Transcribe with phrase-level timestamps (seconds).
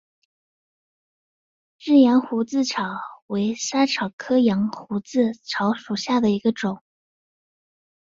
[1.77, 6.81] 日羊胡子草为莎草科羊胡子草属下的一个种。